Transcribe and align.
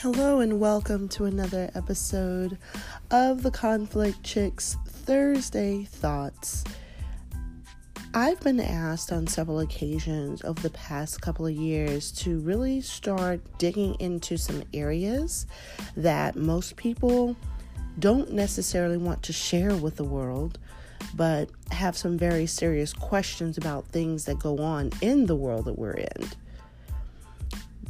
Hello, 0.00 0.40
and 0.40 0.60
welcome 0.60 1.08
to 1.08 1.24
another 1.24 1.70
episode 1.74 2.58
of 3.10 3.42
the 3.42 3.50
Conflict 3.50 4.22
Chicks 4.22 4.76
Thursday 4.86 5.84
Thoughts. 5.84 6.64
I've 8.12 8.38
been 8.40 8.60
asked 8.60 9.10
on 9.10 9.26
several 9.26 9.60
occasions 9.60 10.44
over 10.44 10.60
the 10.60 10.68
past 10.68 11.22
couple 11.22 11.46
of 11.46 11.54
years 11.54 12.12
to 12.12 12.40
really 12.40 12.82
start 12.82 13.40
digging 13.56 13.94
into 13.98 14.36
some 14.36 14.64
areas 14.74 15.46
that 15.96 16.36
most 16.36 16.76
people 16.76 17.34
don't 17.98 18.34
necessarily 18.34 18.98
want 18.98 19.22
to 19.22 19.32
share 19.32 19.74
with 19.74 19.96
the 19.96 20.04
world, 20.04 20.58
but 21.14 21.48
have 21.70 21.96
some 21.96 22.18
very 22.18 22.44
serious 22.44 22.92
questions 22.92 23.56
about 23.56 23.88
things 23.88 24.26
that 24.26 24.38
go 24.38 24.58
on 24.58 24.90
in 25.00 25.24
the 25.24 25.36
world 25.36 25.64
that 25.64 25.78
we're 25.78 25.92
in. 25.92 26.28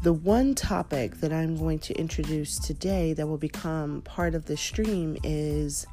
The 0.03 0.13
one 0.13 0.55
topic 0.55 1.21
that 1.21 1.33
I'm 1.33 1.57
going 1.57 1.81
to 1.81 1.95
introduce 1.95 2.59
today 2.59 3.13
that 3.15 3.27
will 3.27 3.39
become 3.39 4.03
part 4.03 4.35
of 4.35 4.45
the 4.45 4.57
stream 4.57 5.17
is 5.25 5.87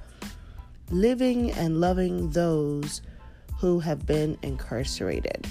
living 0.92 1.52
and 1.52 1.80
loving 1.80 2.30
those 2.32 3.02
who 3.60 3.80
have 3.80 4.06
been 4.06 4.38
incarcerated. 4.44 5.48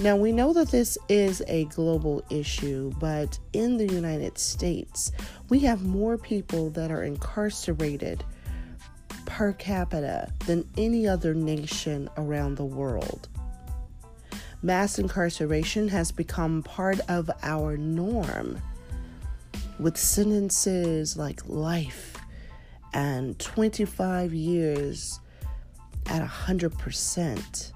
Now, 0.00 0.14
we 0.16 0.30
know 0.30 0.52
that 0.52 0.70
this 0.70 0.96
is 1.08 1.42
a 1.48 1.64
global 1.66 2.22
issue, 2.30 2.92
but 3.00 3.38
in 3.52 3.76
the 3.76 3.86
United 3.86 4.38
States, 4.38 5.10
we 5.48 5.58
have 5.60 5.84
more 5.84 6.16
people 6.16 6.70
that 6.70 6.90
are 6.90 7.02
incarcerated 7.02 8.22
per 9.24 9.52
capita 9.52 10.30
than 10.46 10.68
any 10.76 11.08
other 11.08 11.34
nation 11.34 12.08
around 12.16 12.56
the 12.56 12.64
world 12.64 13.28
mass 14.62 14.98
incarceration 14.98 15.88
has 15.88 16.10
become 16.12 16.62
part 16.62 17.00
of 17.08 17.30
our 17.42 17.76
norm 17.76 18.60
with 19.78 19.96
sentences 19.96 21.16
like 21.16 21.46
life 21.46 22.16
and 22.94 23.38
25 23.38 24.32
years 24.32 25.20
at 26.06 26.26
100% 26.26 27.72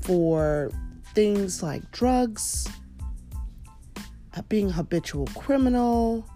for 0.00 0.70
things 1.14 1.62
like 1.62 1.88
drugs, 1.92 2.68
uh, 4.36 4.42
being 4.48 4.70
habitual 4.70 5.26
criminal, 5.36 6.26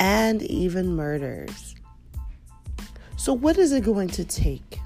and 0.00 0.42
even 0.42 0.96
murders. 0.96 1.74
So, 3.16 3.32
what 3.32 3.58
is 3.58 3.72
it 3.72 3.84
going 3.84 4.08
to 4.08 4.24
take 4.24 4.78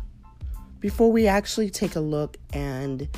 before 0.81 1.11
we 1.11 1.27
actually 1.27 1.71
take 1.71 1.97
a 1.97 2.01
look 2.01 2.37
and 2.53 3.09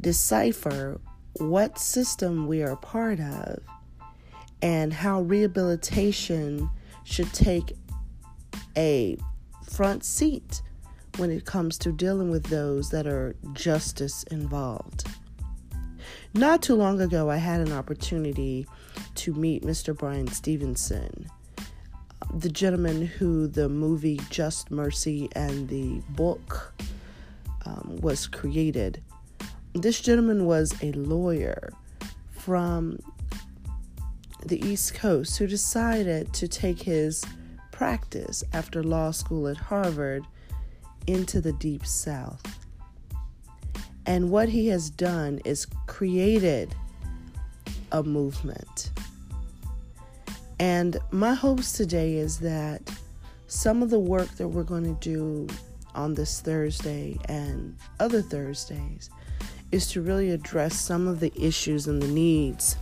decipher 0.00 1.00
what 1.34 1.78
system 1.78 2.46
we 2.46 2.62
are 2.62 2.76
part 2.76 3.20
of 3.20 3.60
and 4.62 4.92
how 4.92 5.20
rehabilitation 5.22 6.70
should 7.04 7.32
take 7.32 7.76
a 8.76 9.16
front 9.70 10.04
seat 10.04 10.62
when 11.16 11.30
it 11.30 11.44
comes 11.44 11.78
to 11.78 11.92
dealing 11.92 12.30
with 12.30 12.44
those 12.44 12.90
that 12.90 13.06
are 13.06 13.36
justice 13.52 14.22
involved. 14.24 15.06
Not 16.32 16.62
too 16.62 16.74
long 16.74 17.00
ago, 17.00 17.30
I 17.30 17.36
had 17.36 17.60
an 17.60 17.72
opportunity 17.72 18.66
to 19.16 19.32
meet 19.34 19.62
Mr. 19.62 19.96
Bryan 19.96 20.26
Stevenson, 20.26 21.28
the 22.32 22.48
gentleman 22.48 23.06
who 23.06 23.46
the 23.46 23.68
movie 23.68 24.20
Just 24.30 24.70
Mercy 24.70 25.28
and 25.32 25.68
the 25.68 26.00
book 26.10 26.74
um, 27.66 27.98
was 28.00 28.26
created 28.26 29.02
this 29.74 30.00
gentleman 30.00 30.46
was 30.46 30.72
a 30.82 30.92
lawyer 30.92 31.72
from 32.30 32.98
the 34.46 34.64
East 34.64 34.94
Coast 34.94 35.36
who 35.36 35.48
decided 35.48 36.32
to 36.34 36.46
take 36.46 36.80
his 36.80 37.24
practice 37.72 38.44
after 38.52 38.84
law 38.84 39.10
school 39.10 39.48
at 39.48 39.56
Harvard 39.56 40.24
into 41.08 41.40
the 41.40 41.52
Deep 41.54 41.84
South. 41.84 42.40
And 44.06 44.30
what 44.30 44.48
he 44.48 44.68
has 44.68 44.90
done 44.90 45.40
is 45.44 45.66
created 45.86 46.74
a 47.90 48.02
movement. 48.02 48.92
And 50.58 50.98
my 51.10 51.34
hopes 51.34 51.72
today 51.72 52.14
is 52.14 52.38
that 52.40 52.82
some 53.46 53.82
of 53.82 53.90
the 53.90 53.98
work 53.98 54.28
that 54.36 54.48
we're 54.48 54.62
going 54.62 54.84
to 54.84 55.00
do 55.00 55.48
on 55.94 56.14
this 56.14 56.40
Thursday 56.40 57.18
and 57.26 57.76
other 58.00 58.22
Thursdays 58.22 59.10
is 59.72 59.88
to 59.88 60.00
really 60.00 60.30
address 60.30 60.80
some 60.80 61.06
of 61.06 61.20
the 61.20 61.32
issues 61.40 61.86
and 61.86 62.00
the 62.00 62.08
needs 62.08 62.76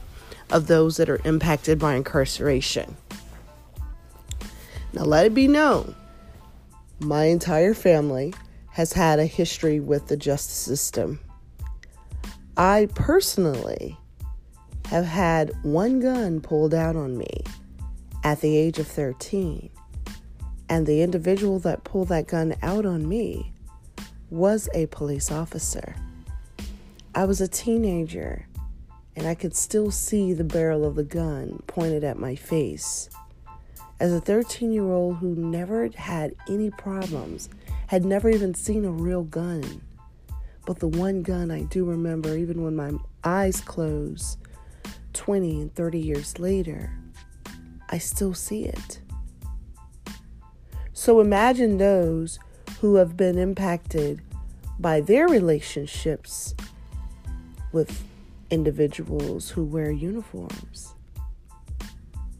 of 0.50 0.66
those 0.66 0.96
that 0.98 1.08
are 1.08 1.20
impacted 1.24 1.78
by 1.78 1.94
incarceration. 1.94 2.96
Now, 4.92 5.04
let 5.04 5.24
it 5.24 5.34
be 5.34 5.48
known 5.48 5.94
my 7.00 7.24
entire 7.24 7.74
family 7.74 8.34
has 8.70 8.92
had 8.92 9.18
a 9.18 9.26
history 9.26 9.80
with 9.80 10.06
the 10.06 10.16
justice 10.16 10.56
system. 10.56 11.20
I 12.56 12.88
personally 12.94 13.98
have 14.86 15.04
had 15.04 15.52
one 15.62 16.00
gun 16.00 16.40
pulled 16.40 16.74
out 16.74 16.96
on 16.96 17.16
me 17.16 17.44
at 18.24 18.40
the 18.40 18.56
age 18.56 18.78
of 18.78 18.86
13, 18.86 19.70
and 20.68 20.86
the 20.86 21.02
individual 21.02 21.58
that 21.60 21.84
pulled 21.84 22.08
that 22.08 22.26
gun 22.26 22.54
out 22.62 22.86
on 22.86 23.08
me 23.08 23.52
was 24.30 24.68
a 24.74 24.86
police 24.86 25.30
officer. 25.30 25.94
I 27.14 27.24
was 27.26 27.40
a 27.40 27.48
teenager 27.48 28.46
and 29.14 29.26
I 29.26 29.34
could 29.34 29.54
still 29.54 29.90
see 29.90 30.32
the 30.32 30.44
barrel 30.44 30.86
of 30.86 30.94
the 30.94 31.04
gun 31.04 31.62
pointed 31.66 32.04
at 32.04 32.18
my 32.18 32.34
face. 32.34 33.10
As 34.00 34.12
a 34.12 34.20
13 34.20 34.72
year 34.72 34.90
old 34.90 35.18
who 35.18 35.34
never 35.34 35.88
had 35.94 36.34
any 36.48 36.70
problems, 36.70 37.48
had 37.88 38.04
never 38.04 38.30
even 38.30 38.54
seen 38.54 38.84
a 38.84 38.90
real 38.90 39.22
gun, 39.22 39.82
but 40.64 40.78
the 40.78 40.88
one 40.88 41.22
gun 41.22 41.50
I 41.50 41.64
do 41.64 41.84
remember, 41.84 42.36
even 42.36 42.64
when 42.64 42.74
my 42.74 42.92
eyes 43.22 43.60
close 43.60 44.38
20 45.12 45.60
and 45.60 45.74
30 45.74 45.98
years 45.98 46.38
later, 46.38 46.90
I 47.92 47.98
still 47.98 48.32
see 48.32 48.64
it. 48.64 49.00
So 50.94 51.20
imagine 51.20 51.76
those 51.76 52.38
who 52.80 52.94
have 52.94 53.18
been 53.18 53.36
impacted 53.36 54.22
by 54.78 55.02
their 55.02 55.28
relationships 55.28 56.54
with 57.70 58.02
individuals 58.50 59.50
who 59.50 59.64
wear 59.64 59.90
uniforms. 59.90 60.94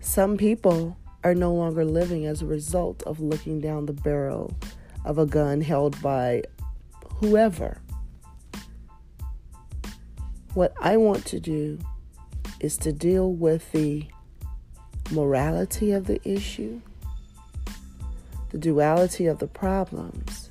Some 0.01 0.39
people 0.39 0.97
are 1.23 1.35
no 1.35 1.53
longer 1.53 1.85
living 1.85 2.25
as 2.25 2.41
a 2.41 2.47
result 2.47 3.03
of 3.03 3.21
looking 3.21 3.61
down 3.61 3.85
the 3.85 3.93
barrel 3.93 4.57
of 5.05 5.19
a 5.19 5.27
gun 5.27 5.61
held 5.61 6.01
by 6.01 6.45
whoever. 7.17 7.81
What 10.55 10.73
I 10.81 10.97
want 10.97 11.27
to 11.27 11.41
do 11.41 11.79
is 12.59 12.79
to 12.79 12.93
deal 12.93 13.33
with 13.33 13.71
the 13.73 14.07
morality 15.13 15.93
of 15.93 16.07
the 16.07 16.21
issue, 16.29 16.81
the 18.51 18.59
duality 18.59 19.27
of 19.27 19.39
the 19.39 19.47
problems, 19.47 20.51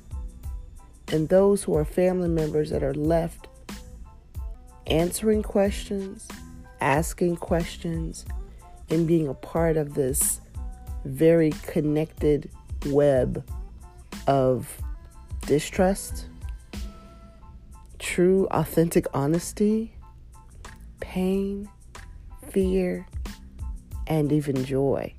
and 1.08 1.28
those 1.28 1.64
who 1.64 1.76
are 1.76 1.84
family 1.84 2.28
members 2.28 2.70
that 2.70 2.82
are 2.82 2.94
left 2.94 3.48
answering 4.86 5.42
questions, 5.42 6.28
asking 6.80 7.36
questions, 7.36 8.24
and 8.90 9.06
being 9.06 9.28
a 9.28 9.34
part 9.34 9.76
of 9.76 9.94
this 9.94 10.40
very 11.04 11.52
connected 11.62 12.50
web 12.86 13.44
of 14.26 14.80
distrust, 15.46 16.26
true, 17.98 18.46
authentic 18.50 19.06
honesty, 19.14 19.94
pain, 21.00 21.68
fear, 22.50 23.06
and 24.06 24.32
even 24.32 24.64
joy. 24.64 25.12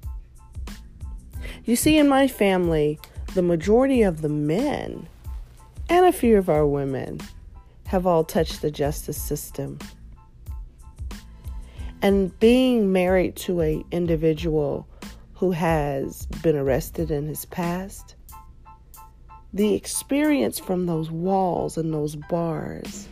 You 1.66 1.76
see, 1.76 1.98
in 1.98 2.08
my 2.08 2.28
family, 2.28 3.00
the 3.36 3.42
majority 3.42 4.02
of 4.02 4.22
the 4.22 4.30
men 4.30 5.08
and 5.90 6.06
a 6.06 6.12
few 6.12 6.38
of 6.38 6.50
our 6.50 6.68
women 6.68 7.20
have 7.88 8.06
all 8.06 8.24
touched 8.24 8.62
the 8.62 8.72
justice 8.72 9.22
system. 9.22 9.80
And 12.02 12.38
being 12.40 12.92
married 12.92 13.36
to 13.38 13.62
a 13.62 13.84
individual 13.92 14.88
who 15.36 15.52
has 15.52 16.26
been 16.42 16.58
arrested 16.58 17.12
in 17.12 17.28
his 17.28 17.46
past, 17.46 18.16
the 19.54 19.74
experience 19.74 20.60
from 20.60 20.86
those 20.86 21.12
walls 21.12 21.78
and 21.78 21.94
those 21.94 22.16
bars 22.16 23.08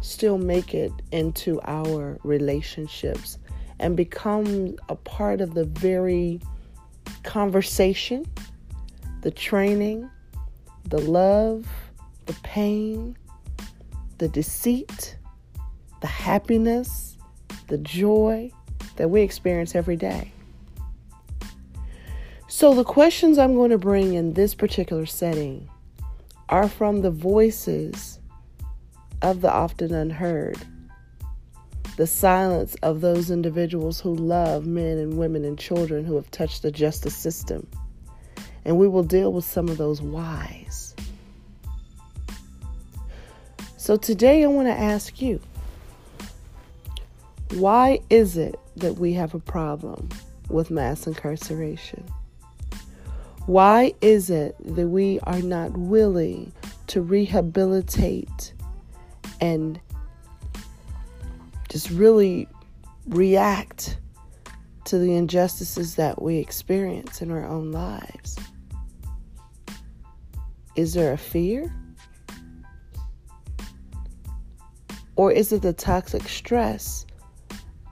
still 0.00 0.38
make 0.38 0.74
it 0.74 0.92
into 1.12 1.60
our 1.64 2.18
relationships 2.24 3.38
and 3.82 3.96
become 3.96 4.76
a 4.88 4.94
part 4.94 5.40
of 5.40 5.54
the 5.54 5.64
very 5.64 6.40
conversation, 7.24 8.24
the 9.22 9.30
training, 9.30 10.08
the 10.88 11.00
love, 11.00 11.66
the 12.26 12.32
pain, 12.44 13.16
the 14.18 14.28
deceit, 14.28 15.16
the 16.00 16.06
happiness, 16.06 17.18
the 17.66 17.78
joy 17.78 18.50
that 18.96 19.10
we 19.10 19.20
experience 19.20 19.74
every 19.74 19.96
day. 19.96 20.32
So, 22.46 22.74
the 22.74 22.84
questions 22.84 23.36
I'm 23.36 23.54
going 23.54 23.70
to 23.70 23.78
bring 23.78 24.14
in 24.14 24.34
this 24.34 24.54
particular 24.54 25.06
setting 25.06 25.68
are 26.48 26.68
from 26.68 27.00
the 27.00 27.10
voices 27.10 28.20
of 29.22 29.40
the 29.40 29.50
often 29.50 29.92
unheard, 29.92 30.58
the 31.96 32.06
silence 32.06 32.74
of 32.82 33.00
those 33.00 33.30
individuals 33.30 34.00
who 34.00 34.14
love 34.14 34.66
men 34.66 34.98
and 34.98 35.18
women 35.18 35.44
and 35.44 35.58
children 35.58 36.04
who 36.04 36.14
have 36.16 36.30
touched 36.30 36.62
the 36.62 36.70
justice 36.70 37.16
system. 37.16 37.66
And 38.64 38.78
we 38.78 38.88
will 38.88 39.02
deal 39.02 39.32
with 39.32 39.44
some 39.44 39.68
of 39.68 39.76
those 39.76 40.00
whys. 40.00 40.94
So, 43.76 43.96
today 43.96 44.44
I 44.44 44.46
want 44.46 44.68
to 44.68 44.78
ask 44.78 45.20
you 45.20 45.40
why 47.54 48.00
is 48.08 48.36
it 48.36 48.58
that 48.76 48.94
we 48.94 49.12
have 49.12 49.34
a 49.34 49.38
problem 49.38 50.08
with 50.48 50.70
mass 50.70 51.06
incarceration? 51.06 52.04
Why 53.46 53.92
is 54.00 54.30
it 54.30 54.56
that 54.76 54.88
we 54.88 55.18
are 55.20 55.42
not 55.42 55.76
willing 55.76 56.52
to 56.86 57.02
rehabilitate 57.02 58.54
and 59.40 59.80
just 61.72 61.88
really 61.90 62.46
react 63.06 63.98
to 64.84 64.98
the 64.98 65.16
injustices 65.16 65.94
that 65.94 66.20
we 66.20 66.36
experience 66.36 67.22
in 67.22 67.30
our 67.30 67.46
own 67.46 67.72
lives? 67.72 68.38
Is 70.76 70.92
there 70.92 71.14
a 71.14 71.18
fear? 71.18 71.74
Or 75.16 75.32
is 75.32 75.52
it 75.52 75.62
the 75.62 75.72
toxic 75.72 76.28
stress 76.28 77.06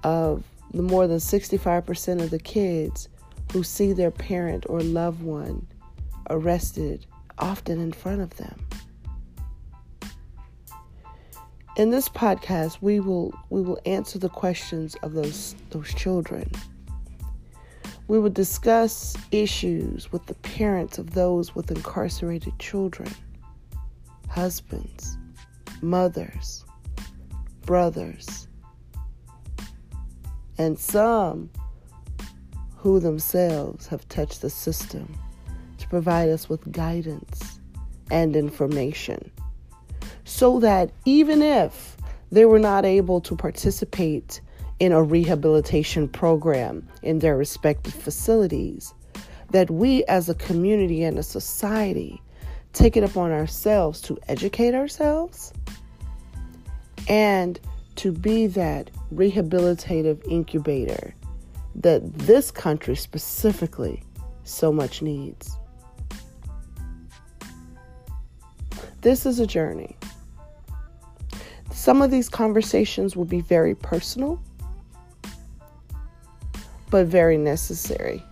of 0.05 0.44
the 0.73 0.83
more 0.83 1.06
than 1.06 1.19
65% 1.19 2.23
of 2.23 2.31
the 2.31 2.38
kids 2.38 3.09
who 3.53 3.62
see 3.62 3.94
their 3.94 4.11
parent 4.11 4.67
or 4.69 4.81
loved 4.81 5.23
one 5.23 5.67
arrested, 6.29 7.06
often 7.38 7.81
in 7.81 7.93
front 7.93 8.21
of 8.21 8.37
them. 8.37 8.69
In 11.76 11.90
this 11.90 12.08
podcast, 12.08 12.78
we 12.81 12.99
will 12.99 13.32
we 13.49 13.62
will 13.62 13.78
answer 13.87 14.19
the 14.19 14.28
questions 14.28 14.96
of 15.02 15.12
those 15.12 15.55
those 15.70 15.94
children. 15.94 16.50
We 18.08 18.19
will 18.19 18.31
discuss 18.31 19.17
issues 19.31 20.11
with 20.11 20.26
the 20.26 20.34
parents 20.34 20.99
of 20.99 21.12
those 21.12 21.55
with 21.55 21.70
incarcerated 21.70 22.58
children, 22.58 23.14
husbands, 24.28 25.17
mothers, 25.81 26.64
brothers, 27.62 28.49
and 30.58 30.76
some 30.76 31.50
who 32.75 32.99
themselves 32.99 33.87
have 33.87 34.08
touched 34.08 34.43
the 34.43 34.50
system 34.50 35.16
to 35.78 35.87
provide 35.88 36.31
us 36.31 36.49
with 36.49 36.73
guidance 36.73 37.61
and 38.11 38.34
information 38.34 39.31
so 40.31 40.61
that 40.61 40.93
even 41.05 41.43
if 41.43 41.97
they 42.31 42.44
were 42.44 42.61
not 42.61 42.85
able 42.85 43.21
to 43.21 43.35
participate 43.35 44.41
in 44.79 44.93
a 44.93 45.03
rehabilitation 45.03 46.09
program 46.09 46.88
in 47.03 47.19
their 47.19 47.37
respective 47.37 47.93
facilities, 47.93 48.94
that 49.50 49.69
we 49.73 50.05
as 50.05 50.29
a 50.29 50.35
community 50.35 51.03
and 51.03 51.19
a 51.19 51.23
society 51.25 52.23
take 52.73 52.97
it 52.97 53.03
upon 53.03 53.32
ourselves 53.32 54.00
to 54.00 54.17
educate 54.29 54.73
ourselves 54.73 55.53
and 57.09 57.59
to 57.97 58.12
be 58.12 58.47
that 58.47 58.88
rehabilitative 59.12 60.25
incubator 60.31 61.12
that 61.75 62.00
this 62.21 62.53
country 62.53 62.94
specifically 62.94 64.00
so 64.44 64.73
much 64.73 65.03
needs. 65.03 65.56
This 69.00 69.26
is 69.26 69.41
a 69.41 69.47
journey. 69.47 69.97
Some 71.81 72.03
of 72.03 72.11
these 72.11 72.29
conversations 72.29 73.17
will 73.17 73.25
be 73.25 73.41
very 73.41 73.75
personal, 73.75 74.38
but 76.91 77.06
very 77.06 77.38
necessary. 77.38 78.23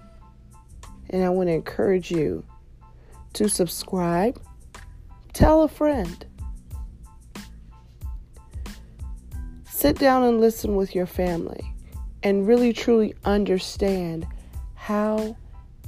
And 1.08 1.24
I 1.24 1.30
want 1.30 1.48
to 1.48 1.54
encourage 1.54 2.10
you 2.10 2.44
to 3.32 3.48
subscribe, 3.48 4.38
tell 5.32 5.62
a 5.62 5.68
friend. 5.68 6.26
Sit 9.64 9.98
down 9.98 10.24
and 10.24 10.42
listen 10.42 10.76
with 10.76 10.94
your 10.94 11.06
family 11.06 11.72
and 12.22 12.46
really 12.46 12.74
truly 12.74 13.14
understand 13.24 14.26
how 14.74 15.38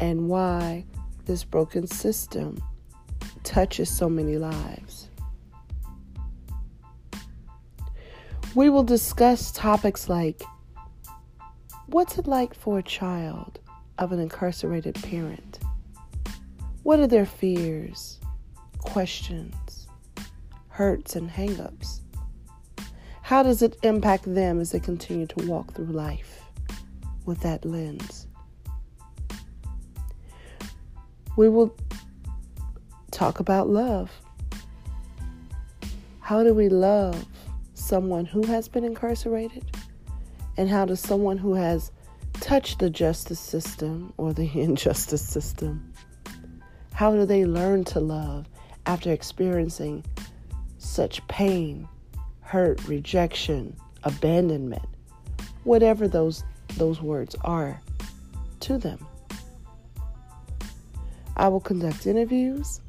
and 0.01 0.31
why 0.31 0.87
this 1.27 1.45
broken 1.45 1.87
system 1.87 2.59
touches 3.45 3.91
so 3.91 4.09
many 4.09 4.39
lives. 4.39 5.10
We 8.57 8.69
will 8.69 8.83
discuss 8.83 9.53
topics 9.53 10.09
like 10.09 10.43
what's 11.87 12.19
it 12.19 12.27
like 12.27 12.53
for 12.53 12.81
a 12.81 12.83
child 12.83 13.61
of 13.99 14.11
an 14.11 14.19
incarcerated 14.19 14.97
parent? 14.97 15.61
What 16.83 16.99
are 16.99 17.07
their 17.07 17.27
fears, 17.27 18.19
questions, 18.79 19.87
hurts, 20.67 21.15
and 21.15 21.31
hangups? 21.31 22.01
How 23.23 23.45
does 23.45 23.63
it 23.63 23.77
impact 23.85 24.25
them 24.35 24.59
as 24.59 24.73
they 24.73 24.81
continue 24.81 25.29
to 25.29 25.47
walk 25.47 25.73
through 25.73 25.87
life 25.87 26.43
with 27.27 27.41
that 27.43 27.65
lens? 27.65 28.27
We 31.37 31.49
will 31.49 31.77
talk 33.13 33.39
about 33.39 33.69
love. 33.69 34.11
How 36.19 36.43
do 36.43 36.53
we 36.53 36.69
love 36.69 37.25
someone 37.91 38.25
who 38.25 38.47
has 38.47 38.69
been 38.69 38.85
incarcerated? 38.85 39.65
And 40.57 40.69
how 40.69 40.85
does 40.85 41.01
someone 41.01 41.39
who 41.39 41.55
has 41.55 41.91
touched 42.35 42.79
the 42.79 42.89
justice 42.89 43.41
system 43.41 44.13
or 44.17 44.33
the 44.33 44.49
injustice 44.55 45.27
system, 45.27 45.93
how 46.95 47.13
do 47.13 47.27
they 47.27 47.45
learn 47.45 47.85
to 47.85 48.01
love 48.01 48.49
after 48.87 49.13
experiencing 49.13 50.05
such 50.79 51.27
pain 51.29 51.89
hurt, 52.41 52.87
rejection, 52.89 53.77
abandonment, 54.05 54.85
whatever 55.65 56.09
those 56.09 56.45
those 56.77 57.03
words 57.03 57.35
are 57.43 57.81
to 58.61 58.79
them. 58.79 59.05
I 61.37 61.49
will 61.49 61.61
conduct 61.61 62.07
interviews. 62.07 62.81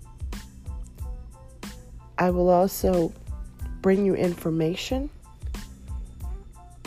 I 2.17 2.29
will 2.29 2.49
also 2.49 3.11
bring 3.81 4.05
you 4.05 4.13
information. 4.13 5.09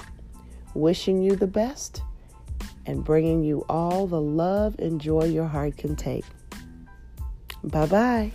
wishing 0.75 1.23
you 1.23 1.37
the 1.37 1.47
best 1.47 2.03
and 2.87 3.05
bringing 3.05 3.45
you 3.45 3.65
all 3.69 4.09
the 4.09 4.21
love 4.21 4.75
and 4.81 5.01
joy 5.01 5.27
your 5.27 5.47
heart 5.47 5.77
can 5.77 5.95
take. 5.95 6.25
Bye 7.63 7.87
bye. 7.87 8.33